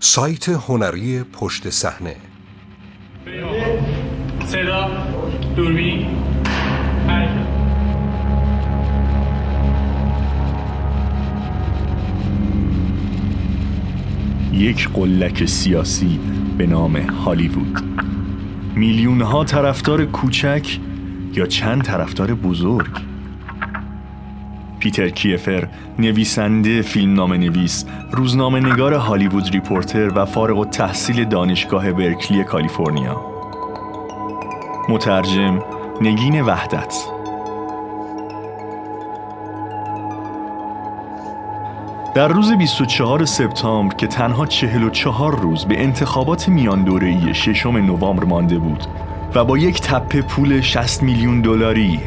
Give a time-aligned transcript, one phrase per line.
[0.00, 2.16] سایت هنری پشت صحنه.
[4.46, 4.90] صدا
[5.56, 6.06] دوربین.
[14.52, 16.20] یک قلک سیاسی
[16.58, 17.80] به نام هالیوود.
[18.74, 20.78] میلیون ها طرفدار کوچک
[21.34, 23.05] یا چند طرفدار بزرگ؟
[24.78, 25.68] پیتر کیفر
[25.98, 33.20] نویسنده فیلمنامه نویس روزنامه نگار هالیوود ریپورتر و فارغ التحصیل دانشگاه برکلی کالیفرنیا.
[34.88, 35.62] مترجم
[36.00, 36.94] نگین وحدت.
[42.14, 48.58] در روز 24 سپتامبر که تنها 44 روز به انتخابات میان دوره‌ای ششم نوامبر مانده
[48.58, 48.86] بود
[49.34, 52.00] و با یک تپه پول 60 میلیون دلاری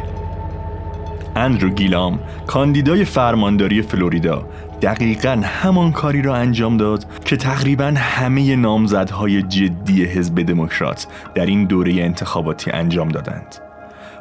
[1.39, 4.45] اندرو گیلام کاندیدای فرمانداری فلوریدا
[4.81, 11.65] دقیقا همان کاری را انجام داد که تقریبا همه نامزدهای جدی حزب دموکرات در این
[11.65, 13.55] دوره انتخاباتی انجام دادند.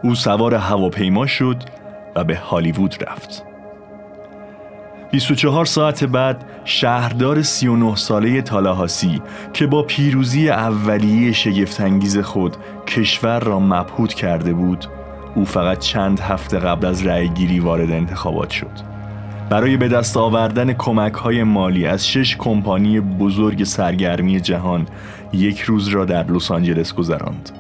[0.02, 1.62] او سوار هواپیما شد
[2.16, 3.44] و به هالیوود رفت.
[5.10, 13.60] 24 ساعت بعد شهردار 39 ساله تالاهاسی که با پیروزی اولیه شگفتانگیز خود کشور را
[13.60, 14.86] مبهوت کرده بود
[15.34, 18.88] او فقط چند هفته قبل از رأی گیری وارد انتخابات شد
[19.50, 24.86] برای به دست آوردن کمک های مالی از شش کمپانی بزرگ سرگرمی جهان
[25.32, 27.50] یک روز را در لس آنجلس گذراند.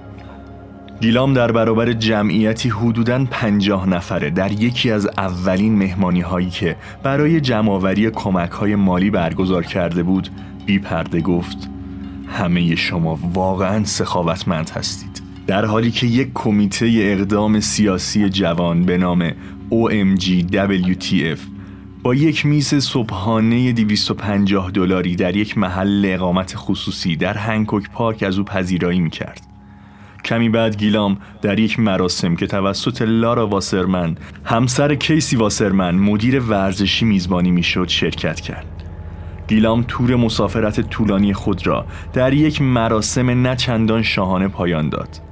[1.00, 7.40] گیلام در برابر جمعیتی حدوداً پنجاه نفره در یکی از اولین مهمانی هایی که برای
[7.40, 10.28] جمعآوری کمک های مالی برگزار کرده بود
[10.66, 11.70] بی پرده گفت
[12.28, 19.30] همه شما واقعا سخاوتمند هستید در حالی که یک کمیته اقدام سیاسی جوان به نام
[19.70, 20.56] OMG
[22.02, 28.38] با یک میز صبحانه 250 دلاری در یک محل اقامت خصوصی در هنکوک پارک از
[28.38, 29.40] او پذیرایی می‌کرد.
[30.24, 37.04] کمی بعد گیلام در یک مراسم که توسط لارا واسرمن همسر کیسی واسرمن مدیر ورزشی
[37.04, 38.84] میزبانی می‌شد شرکت کرد.
[39.48, 45.27] گیلام تور مسافرت طولانی خود را در یک مراسم نچندان شاهانه پایان داد.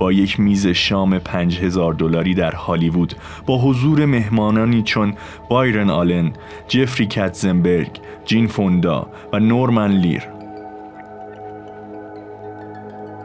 [0.00, 3.14] با یک میز شام پنج هزار دلاری در هالیوود
[3.46, 5.14] با حضور مهمانانی چون
[5.48, 6.32] بایرن آلن،
[6.68, 7.90] جفری کتزنبرگ،
[8.24, 10.22] جین فوندا و نورمن لیر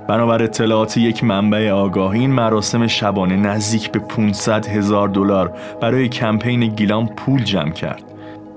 [0.08, 6.68] بنابر اطلاعات یک منبع آگاهی این مراسم شبانه نزدیک به 500 هزار دلار برای کمپین
[6.68, 8.04] گیلام پول جمع کرد.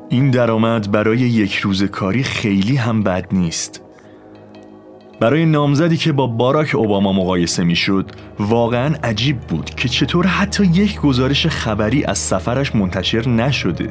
[0.08, 3.87] این درآمد برای یک روز کاری خیلی هم بد نیست.
[5.20, 11.00] برای نامزدی که با باراک اوباما مقایسه می‌شد واقعا عجیب بود که چطور حتی یک
[11.00, 13.90] گزارش خبری از سفرش منتشر نشده.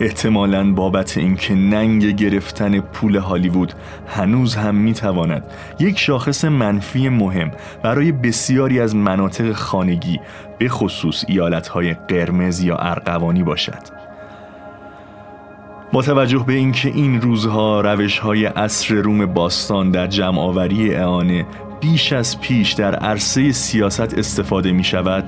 [0.00, 3.72] احتمالا بابت اینکه ننگ گرفتن پول هالیوود
[4.06, 5.44] هنوز هم می‌تواند
[5.80, 7.50] یک شاخص منفی مهم
[7.82, 10.20] برای بسیاری از مناطق خانگی
[10.58, 13.97] به خصوص ایالتهای قرمز یا ارقوانی باشد.
[15.92, 21.46] با توجه به اینکه این روزها روش های عصر روم باستان در جمعآوری اعانه
[21.80, 25.24] بیش از پیش در عرصه سیاست استفاده می شود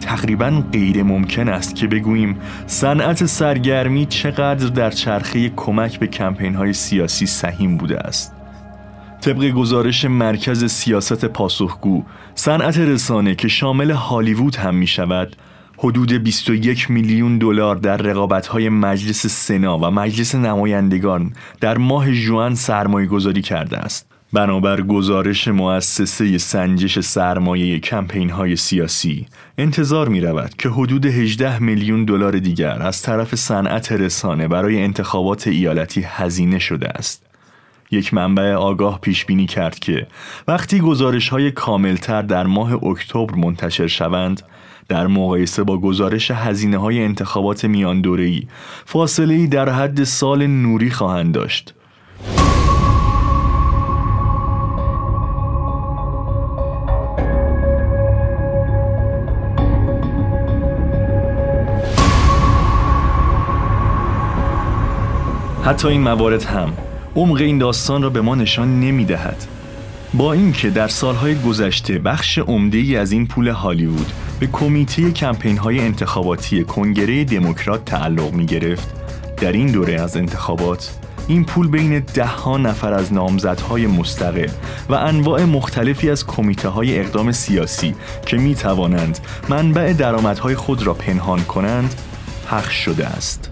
[0.00, 2.36] تقریبا غیر ممکن است که بگوییم
[2.66, 8.34] صنعت سرگرمی چقدر در چرخه کمک به کمپین های سیاسی سهیم بوده است.
[9.20, 12.02] طبق گزارش مرکز سیاست پاسخگو
[12.34, 15.36] صنعت رسانه که شامل هالیوود هم می شود
[15.84, 23.06] حدود 21 میلیون دلار در رقابت‌های مجلس سنا و مجلس نمایندگان در ماه ژوئن سرمایه
[23.06, 24.06] گذاری کرده است.
[24.32, 29.26] بنابر گزارش مؤسسه سنجش سرمایه کمپین های سیاسی
[29.58, 35.48] انتظار می رود که حدود 18 میلیون دلار دیگر از طرف صنعت رسانه برای انتخابات
[35.48, 37.31] ایالتی هزینه شده است.
[37.92, 40.06] یک منبع آگاه پیش بینی کرد که
[40.48, 44.42] وقتی گزارش های کاملتر در ماه اکتبر منتشر شوند
[44.88, 48.42] در مقایسه با گزارش هزینه های انتخابات میان دوره‌ای
[48.84, 51.74] فاصله ای در حد سال نوری خواهند داشت.
[65.64, 66.72] حتی این موارد هم
[67.16, 69.46] عمق این داستان را به ما نشان نمی دهد.
[70.14, 75.58] با اینکه در سالهای گذشته بخش عمده ای از این پول هالیوود به کمیته کمپین
[75.58, 78.88] های انتخاباتی کنگره دموکرات تعلق می گرفت
[79.36, 80.90] در این دوره از انتخابات
[81.28, 84.50] این پول بین ده ها نفر از نامزدهای مستقل
[84.88, 87.94] و انواع مختلفی از کمیته های اقدام سیاسی
[88.26, 89.18] که می توانند
[89.48, 91.94] منبع درآمدهای خود را پنهان کنند
[92.46, 93.50] پخش شده است.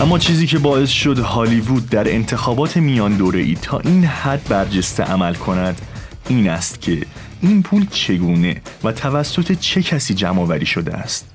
[0.00, 5.02] اما چیزی که باعث شد هالیوود در انتخابات میان دوره ای تا این حد برجسته
[5.02, 5.80] عمل کند
[6.28, 6.98] این است که
[7.42, 11.30] این پول چگونه و توسط چه کسی جمع آوری شده است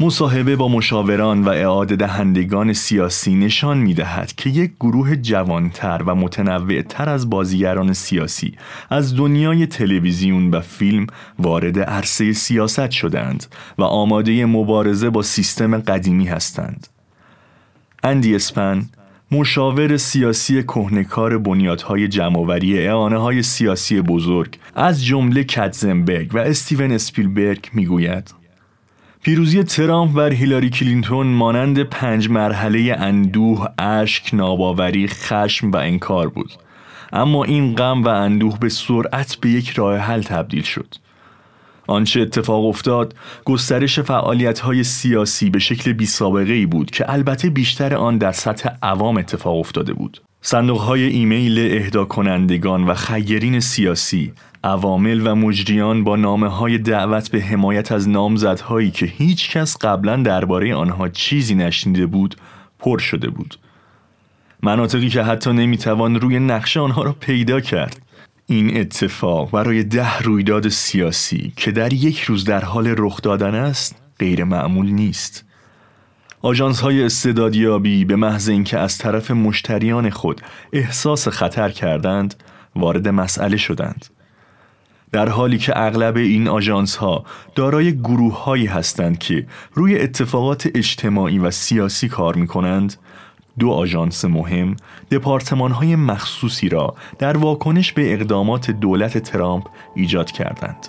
[0.00, 6.14] مصاحبه با مشاوران و اعاده دهندگان سیاسی نشان می دهد که یک گروه جوانتر و
[6.14, 8.54] متنوعتر از بازیگران سیاسی
[8.90, 11.06] از دنیای تلویزیون و فیلم
[11.38, 13.46] وارد عرصه سیاست شدند
[13.78, 16.86] و آماده مبارزه با سیستم قدیمی هستند.
[18.02, 18.88] اندی اسپن
[19.30, 27.70] مشاور سیاسی کهنکار بنیادهای جمعآوری اعانه های سیاسی بزرگ از جمله کتزنبرگ و استیون اسپیلبرگ
[27.72, 28.34] می‌گوید.
[29.22, 36.52] پیروزی ترامپ بر هیلاری کلینتون مانند پنج مرحله اندوه، اشک، ناباوری، خشم و انکار بود.
[37.12, 40.94] اما این غم و اندوه به سرعت به یک راه حل تبدیل شد.
[41.88, 43.14] آنچه اتفاق افتاد
[43.44, 48.32] گسترش فعالیت های سیاسی به شکل بی سابقه ای بود که البته بیشتر آن در
[48.32, 50.22] سطح عوام اتفاق افتاده بود.
[50.42, 54.32] صندوق های ایمیل اهدا کنندگان و خیرین سیاسی
[54.64, 60.16] عوامل و مجریان با نامه های دعوت به حمایت از نامزدهایی که هیچ کس قبلا
[60.16, 62.36] درباره آنها چیزی نشنیده بود
[62.78, 63.58] پر شده بود.
[64.62, 68.02] مناطقی که حتی نمی‌توان روی نقشه آنها را پیدا کرد.
[68.50, 73.96] این اتفاق برای ده رویداد سیاسی که در یک روز در حال رخ دادن است
[74.18, 75.44] غیر معمول نیست.
[76.42, 80.40] آژانس های استعدادیابی به محض اینکه از طرف مشتریان خود
[80.72, 82.34] احساس خطر کردند
[82.76, 84.06] وارد مسئله شدند.
[85.12, 87.24] در حالی که اغلب این آژانس ها
[87.54, 92.96] دارای گروه هایی هستند که روی اتفاقات اجتماعی و سیاسی کار می کنند
[93.58, 94.76] دو آژانس مهم
[95.10, 100.88] دپارتمان های مخصوصی را در واکنش به اقدامات دولت ترامپ ایجاد کردند.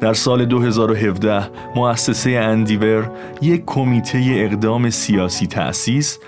[0.00, 3.10] در سال 2017 مؤسسه اندیور
[3.42, 6.18] یک کمیته اقدام سیاسی تأسیس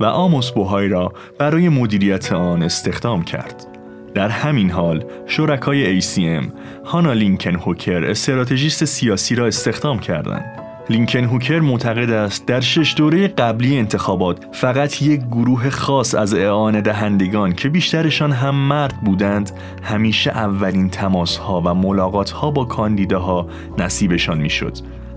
[0.00, 3.73] و آموس بوهای را برای مدیریت آن استخدام کرد.
[4.14, 6.44] در همین حال شرکای ACM
[6.84, 10.64] هانا لینکن هوکر استراتژیست سیاسی را استخدام کردند.
[10.90, 16.80] لینکن هوکر معتقد است در شش دوره قبلی انتخابات فقط یک گروه خاص از اعانه
[16.80, 19.50] دهندگان که بیشترشان هم مرد بودند
[19.82, 24.72] همیشه اولین تماس ها و ملاقات ها با کاندیداها نصیبشان می‌شد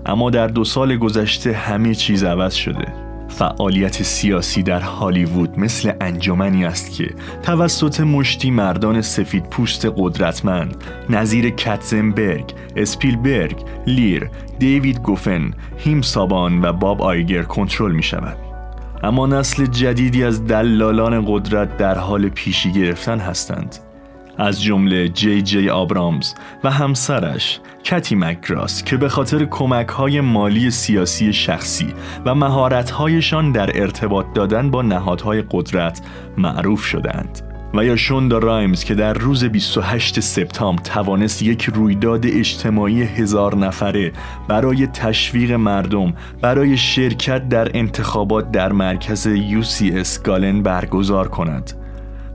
[0.06, 6.64] اما در دو سال گذشته همه چیز عوض شده فعالیت سیاسی در هالیوود مثل انجمنی
[6.64, 10.76] است که توسط مشتی مردان سفید پوست قدرتمند
[11.10, 18.36] نظیر کتزنبرگ، اسپیلبرگ، لیر، دیوید گوفن، هیم سابان و باب آیگر کنترل می شود.
[19.02, 23.87] اما نسل جدیدی از دلالان قدرت در حال پیشی گرفتن هستند.
[24.38, 30.70] از جمله جی جی آبرامز و همسرش کتی مکراس که به خاطر کمک های مالی
[30.70, 31.94] سیاسی شخصی
[32.24, 36.00] و مهارت هایشان در ارتباط دادن با نهادهای قدرت
[36.36, 37.42] معروف شدند.
[37.74, 44.12] و یا شوندا رایمز که در روز 28 سپتامبر توانست یک رویداد اجتماعی هزار نفره
[44.48, 51.72] برای تشویق مردم برای شرکت در انتخابات در مرکز UCS گالن برگزار کند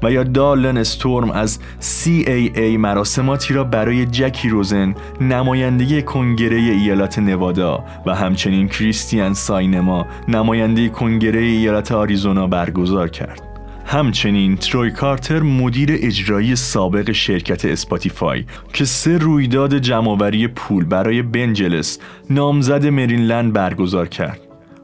[0.04, 7.84] و یا دالن استورم از CAA مراسماتی را برای جکی روزن نماینده کنگره ایالات نوادا
[8.06, 13.42] و همچنین کریستیان ساینما نماینده کنگره ایالات آریزونا برگزار کرد.
[13.86, 22.00] همچنین تروی کارتر مدیر اجرایی سابق شرکت اسپاتیفای که سه رویداد جمعآوری پول برای بنجلس
[22.30, 24.40] نامزد مرینلند برگزار کرد.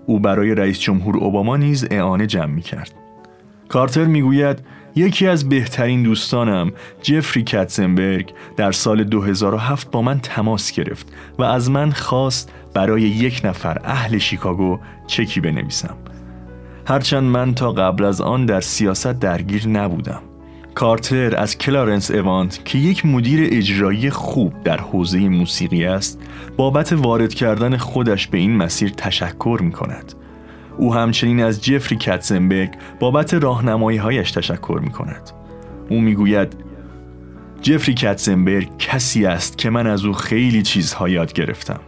[0.05, 2.91] او برای رئیس جمهور اوباما نیز اعانه جمع می کرد.
[3.69, 4.59] کارتر می‌گوید
[4.96, 11.69] یکی از بهترین دوستانم جفری کتزنبرگ در سال 2007 با من تماس گرفت و از
[11.69, 15.98] من خواست برای یک نفر اهل شیکاگو چکی بنویسم.
[16.88, 20.22] هرچند من تا قبل از آن در سیاست درگیر نبودم.
[20.75, 26.19] کارتر از کلارنس اوانت که یک مدیر اجرایی خوب در حوزه موسیقی است
[26.58, 30.13] بابت وارد کردن خودش به این مسیر تشکر می کند
[30.79, 35.31] او همچنین از جفری کتزنبرگ بابت راهنمایی هایش تشکر می کند.
[35.89, 36.55] او می گوید
[37.62, 41.79] جفری کتزنبرگ کسی است که من از او خیلی چیزها یاد گرفتم.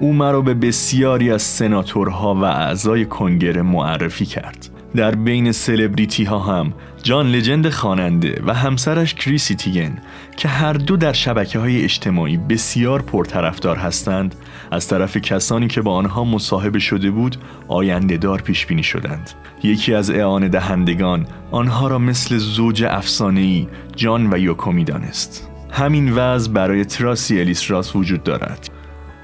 [0.00, 4.73] او مرا به بسیاری از سناتورها و اعضای کنگره معرفی کرد.
[4.96, 6.72] در بین سلبریتی ها هم
[7.02, 9.98] جان لجند خواننده و همسرش کریسی تیگن
[10.36, 14.34] که هر دو در شبکه های اجتماعی بسیار پرطرفدار هستند
[14.70, 17.36] از طرف کسانی که با آنها مصاحبه شده بود
[17.68, 19.30] آینده دار پیش بینی شدند.
[19.62, 26.52] یکی از اعانه دهندگان آنها را مثل زوج افسانه‌ای جان و یوکو می‌دانست همین وضع
[26.52, 28.68] برای تراسی الیس راس وجود دارد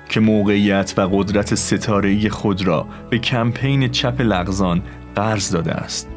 [0.08, 4.82] که موقعیت و قدرت ستاره‌ای خود را به کمپین چپ لغزان
[5.16, 6.08] قرض داده است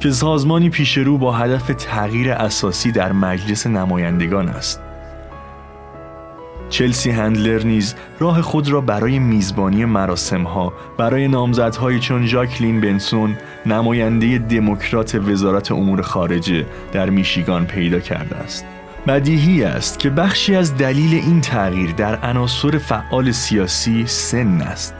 [0.00, 4.80] که سازمانی پیش رو با هدف تغییر اساسی در مجلس نمایندگان است.
[6.70, 13.36] چلسی هندلر نیز راه خود را برای میزبانی مراسم ها برای نامزدهایی چون ژاکلین بنسون
[13.66, 18.66] نماینده دموکرات وزارت امور خارجه در میشیگان پیدا کرده است.
[19.06, 24.94] بدیهی است که بخشی از دلیل این تغییر در عناصر فعال سیاسی سن است.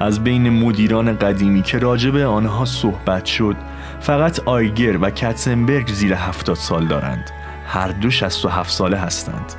[0.00, 3.56] از بین مدیران قدیمی که راجب آنها صحبت شد
[4.00, 7.30] فقط آیگر و کتسنبرگ زیر هفتاد سال دارند.
[7.66, 8.08] هر دو
[8.44, 9.52] و هفت ساله هستند.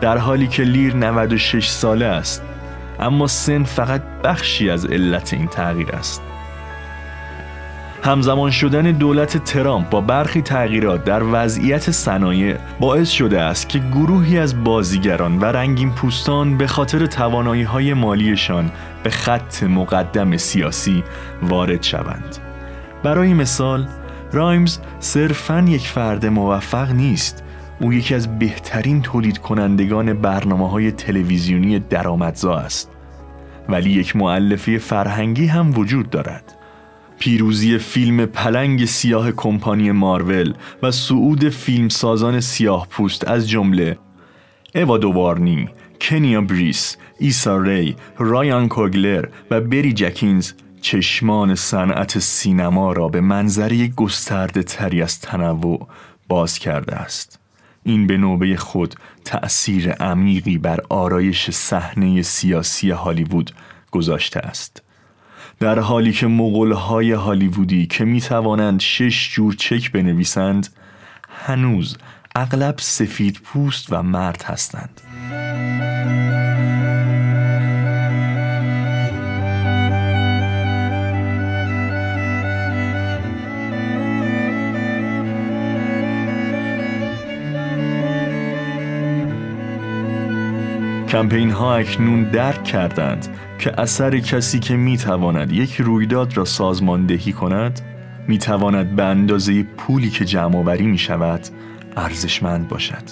[0.00, 2.42] در حالی که لیر 96 ساله است
[3.00, 6.22] اما سن فقط بخشی از علت این تغییر است.
[8.04, 14.38] همزمان شدن دولت ترامپ با برخی تغییرات در وضعیت صنایع باعث شده است که گروهی
[14.38, 18.70] از بازیگران و رنگین پوستان به خاطر توانایی های مالیشان
[19.02, 21.04] به خط مقدم سیاسی
[21.42, 22.38] وارد شوند.
[23.02, 23.88] برای مثال،
[24.32, 27.44] رایمز صرفاً یک فرد موفق نیست.
[27.80, 32.90] او یکی از بهترین تولید کنندگان برنامه های تلویزیونی درآمدزا است.
[33.68, 36.61] ولی یک معلفه فرهنگی هم وجود دارد.
[37.22, 43.98] پیروزی فیلم پلنگ سیاه کمپانی مارول و صعود فیلمسازان سیاه پوست از جمله
[44.74, 45.68] اوا دوارنی،
[46.00, 53.88] کنیا بریس، ایسا ری، رایان کوگلر و بری جکینز چشمان صنعت سینما را به منظری
[53.88, 55.88] گسترده تری از تنوع
[56.28, 57.38] باز کرده است.
[57.82, 63.50] این به نوبه خود تأثیر عمیقی بر آرایش صحنه سیاسی هالیوود
[63.90, 64.81] گذاشته است.
[65.60, 70.68] در حالی که مغلهای هالیوودی که می توانند شش جور چک بنویسند
[71.28, 71.96] هنوز
[72.36, 75.00] اغلب سفید پوست و مرد هستند.
[91.12, 93.28] کمپین ها اکنون درک کردند
[93.58, 97.80] که اثر کسی که می تواند یک رویداد را سازماندهی کند
[98.28, 101.40] می تواند به اندازه پولی که جمع آوری می شود
[101.96, 103.02] ارزشمند باشد.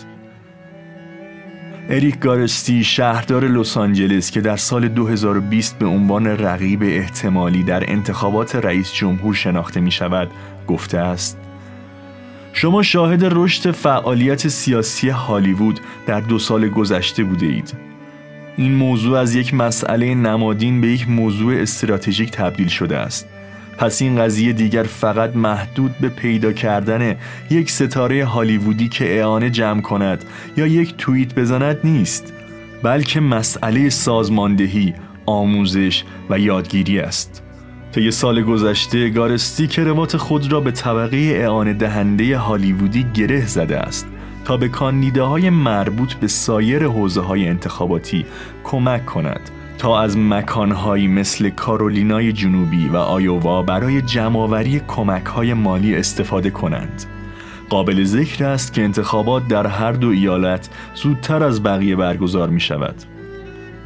[1.89, 8.57] اریک گارستی شهردار لس آنجلس که در سال 2020 به عنوان رقیب احتمالی در انتخابات
[8.57, 10.29] رئیس جمهور شناخته می شود
[10.67, 11.39] گفته است
[12.53, 17.90] شما شاهد رشد فعالیت سیاسی هالیوود در دو سال گذشته بوده اید
[18.57, 23.29] این موضوع از یک مسئله نمادین به یک موضوع استراتژیک تبدیل شده است.
[23.79, 27.17] پس این قضیه دیگر فقط محدود به پیدا کردن
[27.51, 30.25] یک ستاره هالیوودی که اعانه جمع کند
[30.57, 32.33] یا یک توییت بزند نیست
[32.83, 34.95] بلکه مسئله سازماندهی،
[35.27, 37.43] آموزش و یادگیری است.
[37.93, 44.07] طی سال گذشته گارستی کروات خود را به طبقه اعانه دهنده هالیوودی گره زده است.
[44.45, 48.27] تا به کاندیداهای مربوط به سایر حوزه های انتخاباتی
[48.65, 55.97] کمک کند تا از مکانهایی مثل کارولینای جنوبی و آیووا برای جمعآوری کمک های مالی
[55.97, 57.05] استفاده کنند.
[57.69, 62.95] قابل ذکر است که انتخابات در هر دو ایالت زودتر از بقیه برگزار می شود.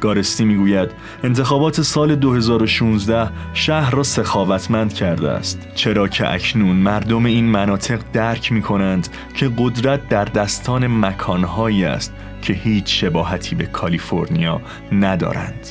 [0.05, 0.89] گارستی می‌گوید
[1.23, 5.67] انتخابات سال 2016 شهر را سخاوتمند کرده است.
[5.75, 12.13] چرا که اکنون مردم این مناطق درک می کنند که قدرت در دستان مکانهایی است
[12.41, 15.67] که هیچ شباهتی به کالیفرنیا ندارند.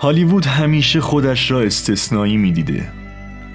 [0.00, 2.88] هالیوود همیشه خودش را استثنایی می‌دیده.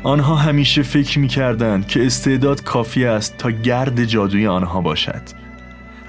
[0.04, 5.43] آنها همیشه فکر می کردند که استعداد کافی است تا گرد جادوی آنها باشد.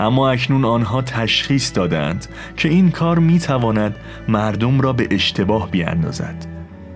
[0.01, 3.97] اما اکنون آنها تشخیص دادند که این کار می تواند
[4.29, 6.47] مردم را به اشتباه بیاندازد.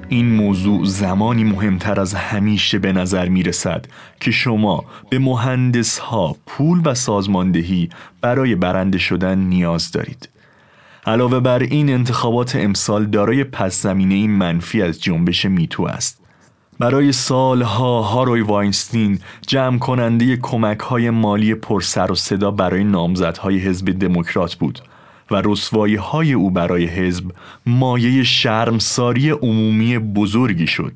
[0.08, 3.86] این موضوع زمانی مهمتر از همیشه به نظر می رسد
[4.20, 7.88] که شما به مهندس ها پول و سازماندهی
[8.20, 10.28] برای برنده شدن نیاز دارید.
[11.06, 16.27] علاوه بر این انتخابات امسال دارای پس زمینه منفی از جنبش میتو است
[16.78, 23.98] برای سالها هاروی واینستین جمع کننده کمک های مالی پرسر و صدا برای نامزدهای حزب
[23.98, 24.80] دموکرات بود
[25.30, 27.24] و رسوایی های او برای حزب
[27.66, 30.92] مایه شرمساری عمومی بزرگی شد.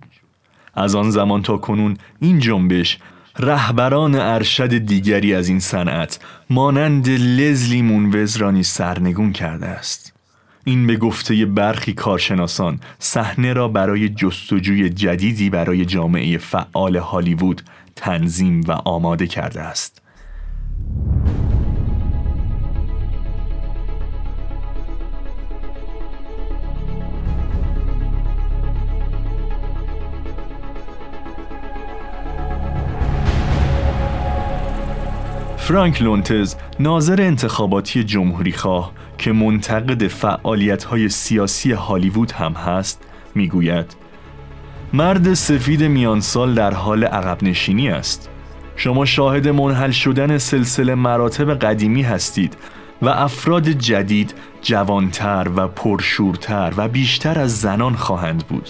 [0.75, 2.99] از آن زمان تا کنون این جنبش
[3.39, 6.21] رهبران ارشد دیگری از این صنعت
[6.51, 10.13] مانند لزلی مونوز را سرنگون کرده است.
[10.65, 17.63] این به گفته برخی کارشناسان صحنه را برای جستجوی جدیدی برای جامعه فعال هالیوود
[17.97, 20.03] تنظیم و آماده کرده است.
[35.57, 38.93] فرانک لونتز ناظر انتخاباتی جمهوری خواه
[39.23, 43.97] که منتقد فعالیت های سیاسی هالیوود هم هست می‌گوید
[44.93, 48.31] مرد سفید میانسال در حال عقب نشینی است.
[48.77, 52.57] شما شاهد منحل شدن سلسله مراتب قدیمی هستید
[53.03, 58.69] و افراد جدید جوانتر و پرشورتر و بیشتر از زنان خواهند بود.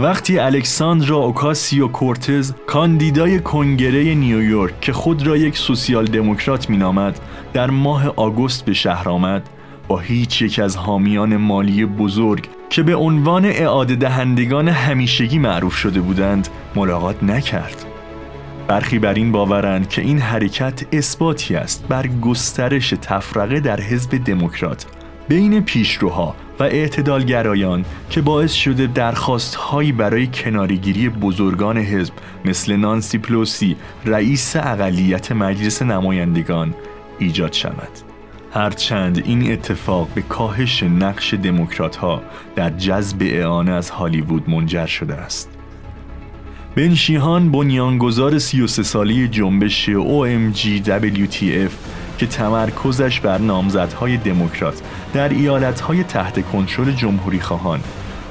[0.00, 7.20] وقتی الکساندرا اوکاسیو کورتز کاندیدای کنگره نیویورک که خود را یک سوسیال دموکرات مینامد
[7.52, 9.48] در ماه آگوست به شهر آمد
[9.90, 16.00] با هیچ یک از حامیان مالی بزرگ که به عنوان اعاده دهندگان همیشگی معروف شده
[16.00, 17.84] بودند ملاقات نکرد.
[18.68, 24.86] برخی بر این باورند که این حرکت اثباتی است بر گسترش تفرقه در حزب دموکرات
[25.28, 33.18] بین پیشروها و اعتدالگرایان که باعث شده درخواست هایی برای کنارگیری بزرگان حزب مثل نانسی
[33.18, 36.74] پلوسی رئیس اقلیت مجلس نمایندگان
[37.18, 38.09] ایجاد شود.
[38.52, 42.22] هرچند این اتفاق به کاهش نقش دموکرات ها
[42.56, 45.50] در جذب اعانه از هالیوود منجر شده است.
[46.76, 50.66] بن شیهان بنیانگذار 33 سالی جنبش OMG
[52.18, 57.80] که تمرکزش بر نامزدهای دموکرات در ایالتهای تحت کنترل جمهوری خواهان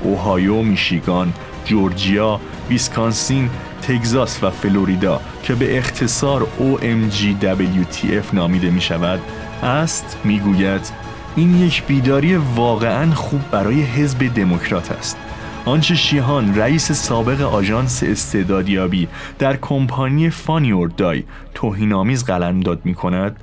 [0.04, 1.34] اوهایو، میشیگان،
[1.66, 3.50] جورجیا، ویسکانسین،
[3.82, 9.20] تگزاس و فلوریدا که به اختصار OMGWTF نامیده می شود
[9.64, 10.92] است می‌گوید
[11.36, 15.18] این یک بیداری واقعا خوب برای حزب دموکرات است.
[15.66, 19.08] آنچه شیهان رئیس سابق آژانس استعدادیابی
[19.40, 23.40] در کمپانی فانیوردای توهینآمیز قلمداد می کند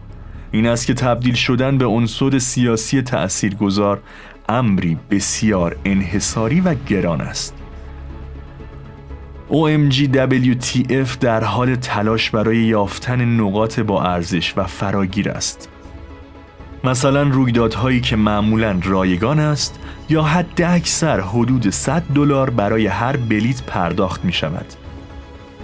[0.53, 4.03] این است که تبدیل شدن به عنصر سیاسی تأثیرگذار
[4.49, 7.55] امری بسیار انحصاری و گران است.
[9.51, 15.69] OMGWTF در حال تلاش برای یافتن نقاط با ارزش و فراگیر است.
[16.87, 23.63] مثلا رویدادهایی که معمولا رایگان است یا حد اکثر حدود 100 دلار برای هر بلیت
[23.63, 24.67] پرداخت می شود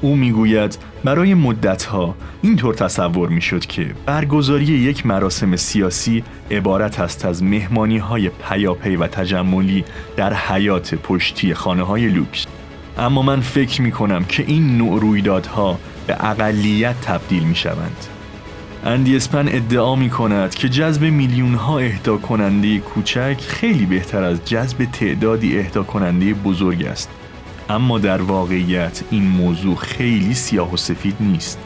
[0.01, 7.25] او می‌گوید برای مدتها اینطور تصور می شد که برگزاری یک مراسم سیاسی عبارت است
[7.25, 9.85] از مهمانی های پیاپی و تجملی
[10.17, 12.47] در حیات پشتی خانه های لوکس.
[12.99, 18.07] اما من فکر می کنم که این نوع رویدادها به اقلیت تبدیل می شوند
[18.85, 24.45] اندی اسپن ادعا می کند که جذب میلیون ها اهدا کننده کوچک خیلی بهتر از
[24.45, 27.11] جذب تعدادی اهدا کننده بزرگ است.
[27.71, 31.59] اما در واقعیت این موضوع خیلی سیاه و سفید نیست.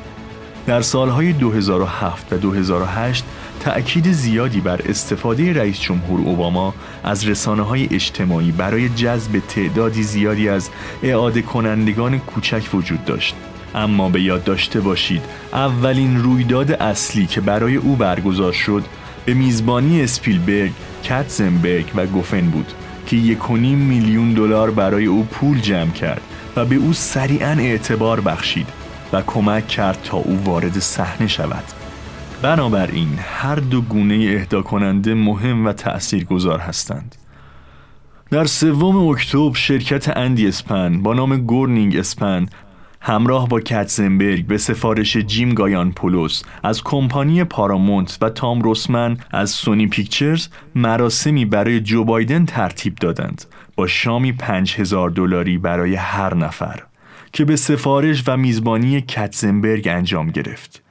[0.67, 3.25] در سالهای 2007 و 2008
[3.61, 6.75] تأکید زیادی بر استفاده رئیس جمهور اوباما
[7.05, 10.71] از رسانه های اجتماعی برای جذب تعدادی زیادی از
[11.03, 13.35] اعاده کنندگان کوچک وجود داشت.
[13.77, 18.85] اما به یاد داشته باشید اولین رویداد اصلی که برای او برگزار شد
[19.25, 20.73] به میزبانی اسپیلبرگ،
[21.09, 22.73] کاتزنبرگ و گوفن بود
[23.07, 26.21] که یکونیم میلیون دلار برای او پول جمع کرد
[26.57, 28.69] و به او سریعا اعتبار بخشید
[29.13, 31.65] و کمک کرد تا او وارد صحنه شود.
[32.43, 37.15] بنابراین هر دو گونه اهدا کننده مهم اثرگذار هستند.
[38.31, 42.47] در سوم اکتبر شرکت اندی اسپن با نام گورنینگ اسپن
[43.09, 49.51] همراه با کتزنبرگ به سفارش جیم گایان پولوس از کمپانی پارامونت و تام روسمن از
[49.51, 53.45] سونی پیکچرز مراسمی برای جو بایدن ترتیب دادند
[53.77, 56.83] با شامی 5000 دلاری برای هر نفر
[57.33, 60.86] که به سفارش و میزبانی کتزنبرگ انجام گرفت.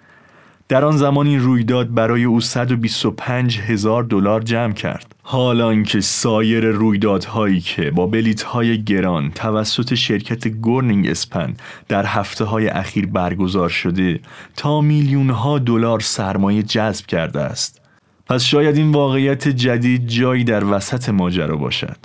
[0.67, 5.15] در آن زمان این رویداد برای او 125 هزار دلار جمع کرد.
[5.23, 11.53] حالان که سایر رویدادهایی که با بلیت های گران توسط شرکت گورنینگ اسپن
[11.87, 14.19] در هفته های اخیر برگزار شده
[14.55, 17.81] تا میلیون ها دلار سرمایه جذب کرده است.
[18.25, 21.97] پس شاید این واقعیت جدید جایی در وسط ماجرا باشد.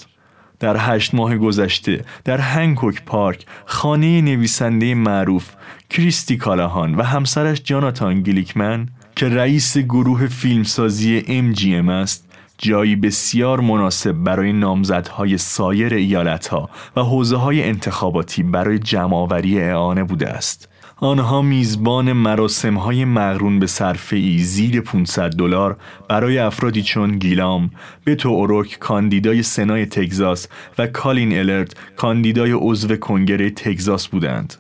[0.61, 5.49] در هشت ماه گذشته در هنکوک پارک خانه نویسنده معروف
[5.91, 14.13] کریستی کالاهان و همسرش جاناتان گلیکمن که رئیس گروه فیلمسازی MGM است جایی بسیار مناسب
[14.13, 20.70] برای نامزدهای سایر ایالتها و حوزه های انتخاباتی برای جمعآوری اعانه بوده است.
[21.03, 25.77] آنها میزبان مراسم های مغرون به صرفه ای زیر 500 دلار
[26.09, 27.71] برای افرادی چون گیلام،
[28.07, 34.55] بتو اوروک کاندیدای سنای تگزاس و کالین الرت کاندیدای عضو کنگره تگزاس بودند.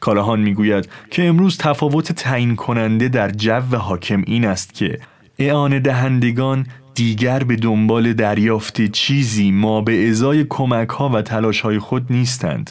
[0.00, 4.98] کالاهان می‌گوید که امروز تفاوت تعیین کننده در جو حاکم این است که
[5.38, 11.78] اعانه دهندگان دیگر به دنبال دریافت چیزی ما به ازای کمک ها و تلاش های
[11.78, 12.70] خود نیستند.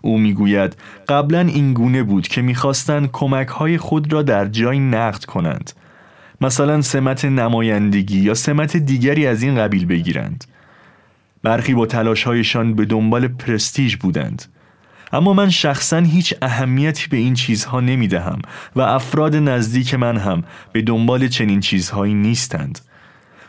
[0.00, 0.76] او می‌گوید
[1.08, 5.72] قبلا این گونه بود که می‌خواستند کمک های خود را در جای نقد کنند.
[6.40, 10.44] مثلا سمت نمایندگی یا سمت دیگری از این قبیل بگیرند.
[11.42, 14.44] برخی با تلاشهایشان به دنبال پرستیژ بودند.
[15.12, 18.38] اما من شخصا هیچ اهمیتی به این چیزها نمی دهم
[18.76, 22.78] و افراد نزدیک من هم به دنبال چنین چیزهایی نیستند.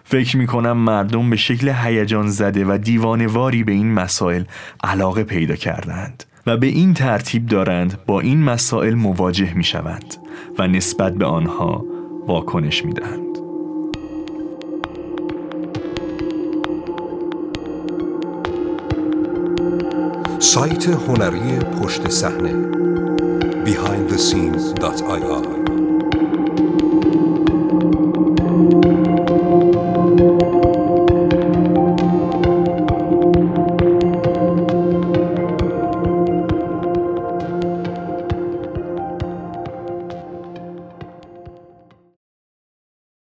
[0.03, 4.43] فکر می کنم مردم به شکل هیجان زده و دیوانواری به این مسائل
[4.83, 10.15] علاقه پیدا کردند و به این ترتیب دارند با این مسائل مواجه می شوند
[10.59, 11.85] و نسبت به آنها
[12.27, 13.37] واکنش می دهند.
[20.39, 22.53] سایت هنری پشت صحنه
[23.65, 25.78] behindthescenes.ir